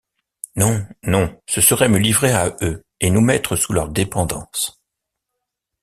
Non, 0.55 0.83
non, 1.03 1.39
ce 1.45 1.61
serait 1.61 1.87
me 1.87 1.99
livrer 1.99 2.31
à 2.31 2.55
eux 2.63 2.83
et 3.01 3.11
nous 3.11 3.21
mettre 3.21 3.55
sous 3.55 3.71
leur 3.71 3.87
dépendance. 3.89 4.81